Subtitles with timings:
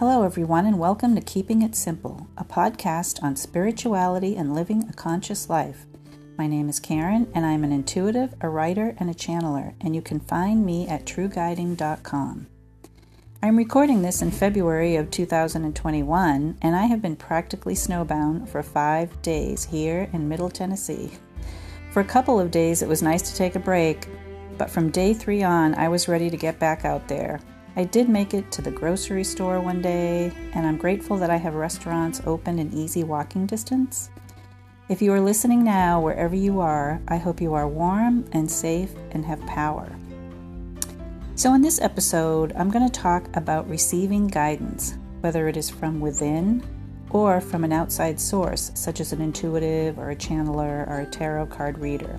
[0.00, 4.94] Hello, everyone, and welcome to Keeping It Simple, a podcast on spirituality and living a
[4.94, 5.84] conscious life.
[6.38, 10.00] My name is Karen, and I'm an intuitive, a writer, and a channeler, and you
[10.00, 12.46] can find me at trueguiding.com.
[13.42, 19.20] I'm recording this in February of 2021, and I have been practically snowbound for five
[19.20, 21.10] days here in Middle Tennessee.
[21.90, 24.08] For a couple of days, it was nice to take a break,
[24.56, 27.38] but from day three on, I was ready to get back out there.
[27.76, 31.36] I did make it to the grocery store one day, and I'm grateful that I
[31.36, 34.10] have restaurants open in easy walking distance.
[34.88, 38.92] If you are listening now, wherever you are, I hope you are warm and safe
[39.12, 39.88] and have power.
[41.36, 46.00] So, in this episode, I'm going to talk about receiving guidance, whether it is from
[46.00, 46.62] within
[47.10, 51.46] or from an outside source, such as an intuitive or a channeler or a tarot
[51.46, 52.18] card reader.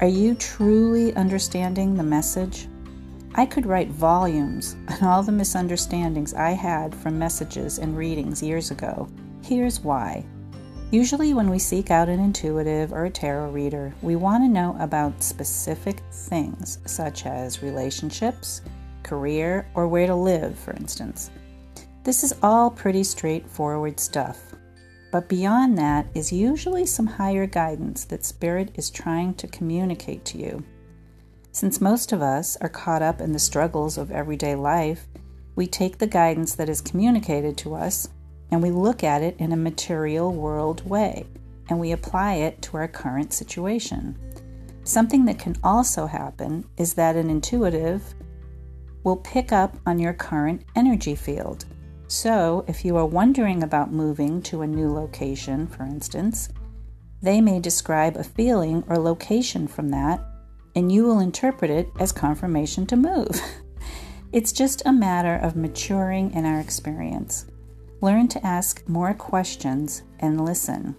[0.00, 2.68] Are you truly understanding the message?
[3.38, 8.70] I could write volumes on all the misunderstandings I had from messages and readings years
[8.70, 9.08] ago.
[9.42, 10.24] Here's why.
[10.90, 14.74] Usually, when we seek out an intuitive or a tarot reader, we want to know
[14.80, 18.62] about specific things, such as relationships,
[19.02, 21.30] career, or where to live, for instance.
[22.04, 24.38] This is all pretty straightforward stuff.
[25.12, 30.38] But beyond that is usually some higher guidance that Spirit is trying to communicate to
[30.38, 30.64] you.
[31.56, 35.06] Since most of us are caught up in the struggles of everyday life,
[35.54, 38.10] we take the guidance that is communicated to us
[38.50, 41.24] and we look at it in a material world way
[41.70, 44.18] and we apply it to our current situation.
[44.84, 48.02] Something that can also happen is that an intuitive
[49.02, 51.64] will pick up on your current energy field.
[52.06, 56.50] So, if you are wondering about moving to a new location, for instance,
[57.22, 60.22] they may describe a feeling or location from that
[60.76, 63.40] and you will interpret it as confirmation to move.
[64.32, 67.46] it's just a matter of maturing in our experience.
[68.02, 70.94] Learn to ask more questions and listen.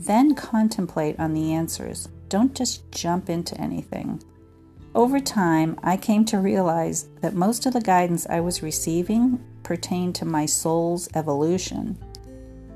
[0.00, 2.08] Then contemplate on the answers.
[2.28, 4.20] Don't just jump into anything.
[4.96, 10.16] Over time, I came to realize that most of the guidance I was receiving pertained
[10.16, 11.98] to my soul's evolution.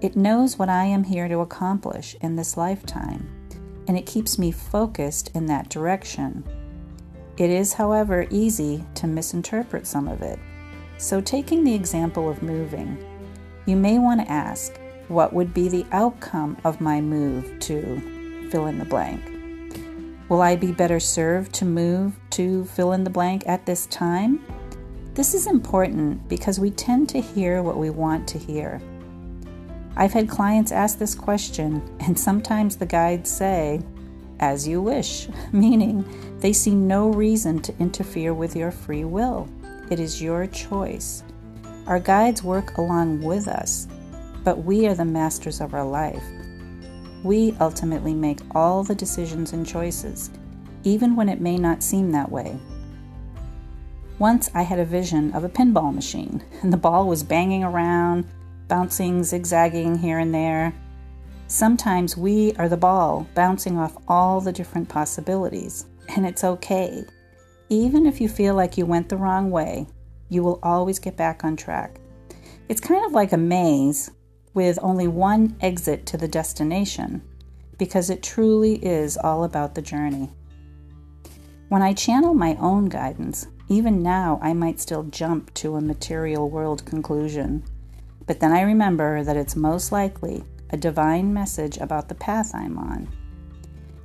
[0.01, 3.38] It knows what I am here to accomplish in this lifetime
[3.89, 6.45] and it keeps me focused in that direction.
[7.39, 10.39] It is, however, easy to misinterpret some of it.
[10.99, 12.99] So, taking the example of moving,
[13.67, 14.79] you may want to ask,
[15.09, 19.23] what would be the outcome of my move to fill in the blank?
[20.29, 24.45] Will I be better served to move to fill in the blank at this time?
[25.15, 28.81] This is important because we tend to hear what we want to hear.
[29.99, 33.83] I've had clients ask this question, and sometimes the guides say,
[34.39, 36.05] as you wish, meaning
[36.39, 39.49] they see no reason to interfere with your free will.
[39.91, 41.25] It is your choice.
[41.89, 43.89] Our guides work along with us,
[44.45, 46.23] but we are the masters of our life.
[47.25, 50.31] We ultimately make all the decisions and choices,
[50.85, 52.57] even when it may not seem that way.
[54.21, 58.29] Once I had a vision of a pinball machine, and the ball was banging around,
[58.69, 60.75] bouncing, zigzagging here and there.
[61.47, 67.03] Sometimes we are the ball, bouncing off all the different possibilities, and it's okay.
[67.71, 69.87] Even if you feel like you went the wrong way,
[70.29, 71.99] you will always get back on track.
[72.69, 74.11] It's kind of like a maze
[74.53, 77.23] with only one exit to the destination,
[77.79, 80.31] because it truly is all about the journey.
[81.69, 86.49] When I channel my own guidance, even now I might still jump to a material
[86.51, 87.63] world conclusion
[88.29, 92.77] but then I remember that it's most likely a divine message about the path I'm
[92.77, 93.09] on.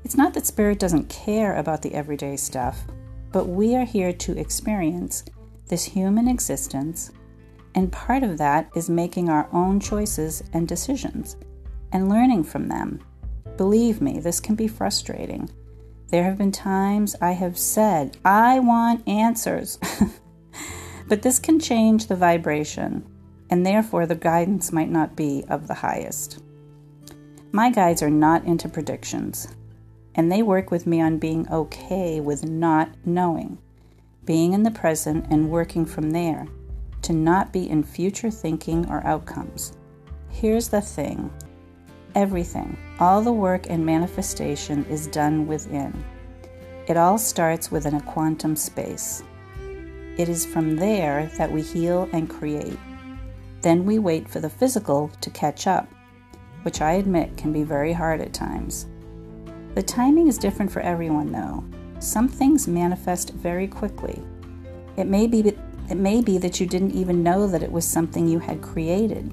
[0.06, 2.86] It's not that Spirit doesn't care about the everyday stuff,
[3.34, 5.26] but we are here to experience
[5.68, 7.12] this human existence,
[7.76, 11.36] and part of that is making our own choices and decisions
[11.92, 13.02] and learning from them.
[13.58, 15.50] Believe me, this can be frustrating.
[16.08, 19.80] There have been times I have said, I want answers.
[21.10, 23.06] but this can change the vibration
[23.54, 26.42] and therefore the guidance might not be of the highest.
[27.52, 29.48] My guides are not into predictions,
[30.16, 33.60] and they work with me on being okay with not knowing,
[34.26, 36.48] being in the present and working from there,
[37.04, 39.78] to not be in future thinking or outcomes.
[40.32, 41.30] Here's the thing
[42.16, 46.04] everything, all the work and manifestation is done within.
[46.88, 49.22] It all starts within a quantum space.
[50.18, 52.80] It is from there that we heal and create.
[53.64, 55.88] Then we wait for the physical to catch up,
[56.64, 58.88] which I admit can be very hard at times.
[59.74, 61.64] The timing is different for everyone, though.
[62.00, 64.22] Some things manifest very quickly.
[64.98, 65.56] It may be
[65.90, 69.32] It may be that you didn't even know that it was something you had created.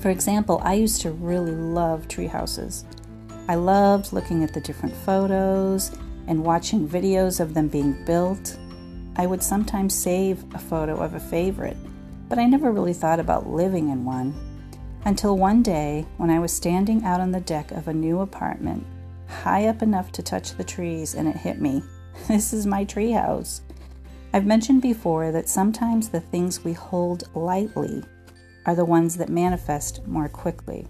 [0.00, 2.84] For example, I used to really love tree houses.
[3.48, 5.92] I loved looking at the different photos
[6.28, 8.56] and watching videos of them being built.
[9.16, 11.76] I would sometimes save a photo of a favorite,
[12.32, 14.32] but I never really thought about living in one.
[15.04, 18.86] Until one day, when I was standing out on the deck of a new apartment,
[19.28, 21.82] high up enough to touch the trees, and it hit me.
[22.28, 23.60] This is my treehouse.
[24.32, 28.02] I've mentioned before that sometimes the things we hold lightly
[28.64, 30.88] are the ones that manifest more quickly.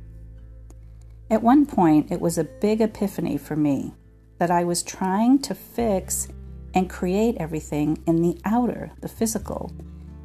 [1.29, 3.95] At one point, it was a big epiphany for me
[4.39, 6.29] that I was trying to fix
[6.73, 9.73] and create everything in the outer, the physical,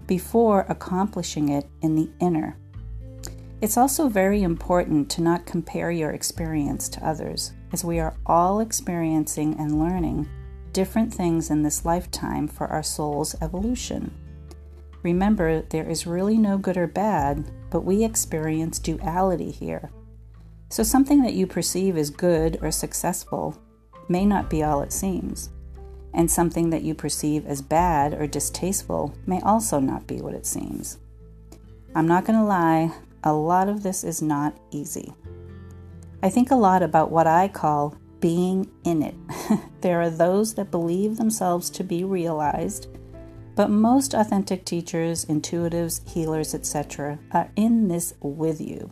[0.07, 2.57] before accomplishing it in the inner.
[3.59, 8.59] It's also very important to not compare your experience to others, as we are all
[8.59, 10.30] experiencing and learning
[10.74, 14.13] different things in this lifetime for our soul's evolution.
[15.01, 19.89] Remember, there is really no good or bad, but we experience duality here.
[20.69, 23.57] So, something that you perceive as good or successful
[24.07, 25.50] may not be all it seems,
[26.18, 30.46] and something that you perceive as bad or distasteful may also not be what it
[30.46, 30.98] seems.
[31.96, 32.92] I'm not going to lie,
[33.24, 35.14] a lot of this is not easy.
[36.22, 39.16] I think a lot about what I call being in it.
[39.81, 42.88] there are those that believe themselves to be realized
[43.58, 48.92] but most authentic teachers, intuitives, healers, etc., are in this with you.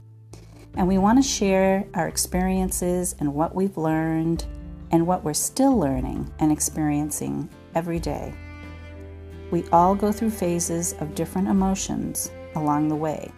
[0.73, 4.43] And we want to share our experiences and what we've learned
[4.91, 8.33] and what we're still learning and experiencing every day.
[9.51, 13.31] We all go through phases of different emotions along the way.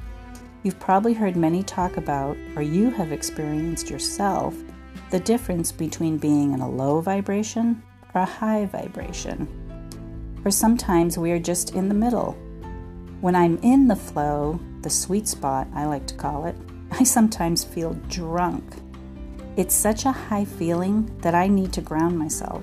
[0.64, 4.56] You've probably heard many talk about, or you have experienced yourself,
[5.12, 7.82] the difference between being in a low vibration
[8.14, 9.48] or a high vibration
[10.48, 12.32] or sometimes we are just in the middle.
[13.20, 16.56] When I'm in the flow, the sweet spot, I like to call it,
[16.92, 18.64] I sometimes feel drunk.
[19.58, 22.62] It's such a high feeling that I need to ground myself.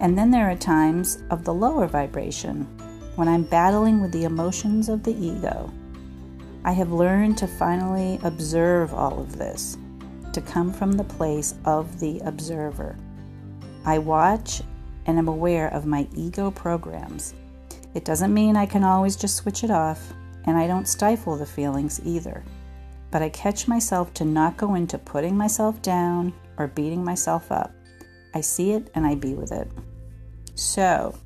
[0.00, 2.64] And then there are times of the lower vibration
[3.16, 5.72] when I'm battling with the emotions of the ego.
[6.62, 9.78] I have learned to finally observe all of this,
[10.34, 12.98] to come from the place of the observer.
[13.86, 14.60] I watch
[15.06, 17.32] and am aware of my ego programs.
[17.94, 20.12] It doesn't mean I can always just switch it off,
[20.44, 22.44] and I don't stifle the feelings either.
[23.10, 27.72] But I catch myself to not go into putting myself down or beating myself up.
[28.34, 29.70] I see it and I be with it.
[30.54, 31.16] So,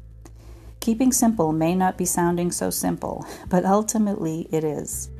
[0.81, 5.11] keeping simple may not be sounding so simple, but ultimately it is.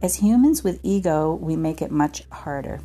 [0.00, 2.80] As humans with ego, we make it much harder.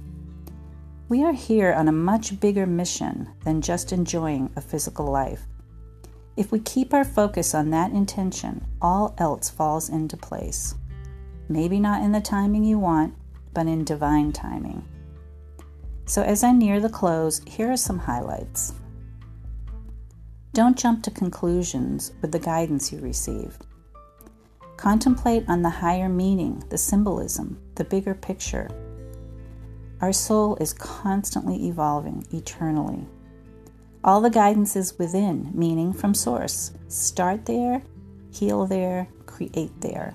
[1.09, 5.43] We are here on a much bigger mission than just enjoying a physical life.
[6.35, 10.73] If we keep our focus on that intention, all else falls into place.
[11.49, 13.15] Maybe not in the timing you want,
[13.53, 14.83] but in divine timing.
[16.05, 18.73] So, as I near the close, here are some highlights.
[20.53, 23.57] Don't jump to conclusions with the guidance you receive.
[24.77, 28.69] Contemplate on the higher meaning, the symbolism, the bigger picture,
[30.03, 33.05] our soul is constantly evolving eternally.
[34.03, 36.73] All the guidance is within, meaning from source.
[36.89, 37.81] Start there,
[38.29, 40.13] heal there, create there.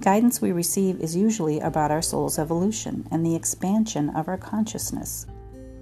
[0.00, 5.26] Guidance we receive is usually about our soul's evolution and the expansion of our consciousness.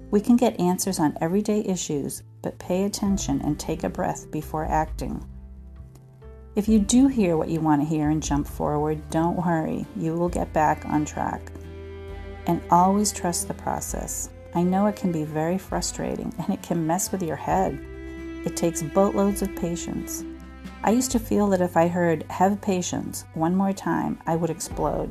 [0.09, 4.65] We can get answers on everyday issues, but pay attention and take a breath before
[4.65, 5.23] acting.
[6.55, 10.13] If you do hear what you want to hear and jump forward, don't worry, you
[10.13, 11.51] will get back on track
[12.47, 14.29] and always trust the process.
[14.53, 17.77] I know it can be very frustrating and it can mess with your head.
[18.45, 20.23] It takes boatloads of patience.
[20.83, 24.49] I used to feel that if I heard, have patience, one more time, I would
[24.49, 25.09] explode.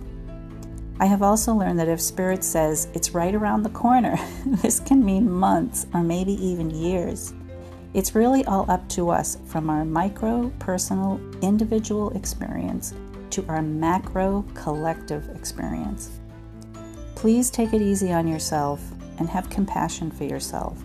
[1.00, 5.04] I have also learned that if Spirit says it's right around the corner, this can
[5.04, 7.34] mean months or maybe even years.
[7.94, 12.94] It's really all up to us from our micro, personal, individual experience
[13.30, 16.10] to our macro, collective experience.
[17.14, 18.80] Please take it easy on yourself
[19.18, 20.82] and have compassion for yourself.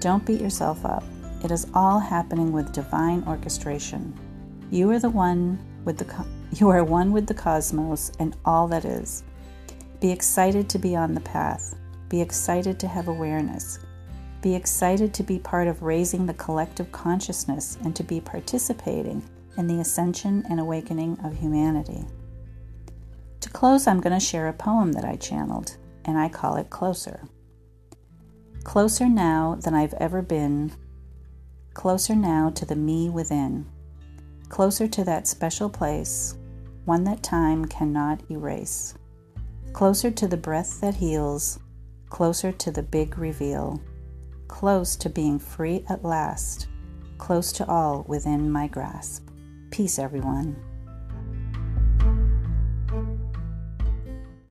[0.00, 1.04] Don't beat yourself up.
[1.44, 4.18] It is all happening with divine orchestration.
[4.70, 6.26] You are the one with the
[6.58, 9.24] you are one with the cosmos and all that is.
[10.00, 11.76] Be excited to be on the path.
[12.08, 13.78] Be excited to have awareness.
[14.40, 19.22] Be excited to be part of raising the collective consciousness and to be participating
[19.58, 22.06] in the ascension and awakening of humanity.
[23.40, 26.70] To close, I'm going to share a poem that I channeled, and I call it
[26.70, 27.24] Closer.
[28.64, 30.72] Closer now than I've ever been,
[31.74, 33.66] closer now to the me within,
[34.48, 36.36] closer to that special place,
[36.84, 38.94] one that time cannot erase,
[39.72, 41.58] closer to the breath that heals,
[42.08, 43.82] closer to the big reveal,
[44.48, 46.68] close to being free at last,
[47.18, 49.28] close to all within my grasp.
[49.70, 50.56] Peace, everyone.